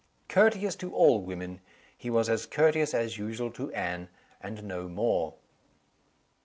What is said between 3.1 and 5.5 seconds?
usual to Anne and no more.